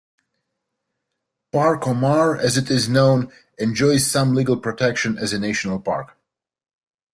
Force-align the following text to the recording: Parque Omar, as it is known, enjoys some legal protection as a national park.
Parque 1.51 1.87
Omar, 1.87 2.35
as 2.35 2.57
it 2.57 2.71
is 2.71 2.89
known, 2.89 3.31
enjoys 3.59 4.07
some 4.09 4.33
legal 4.33 4.57
protection 4.57 5.15
as 5.19 5.31
a 5.31 5.37
national 5.37 5.79
park. 5.79 6.17